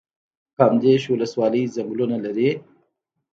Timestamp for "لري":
2.25-2.49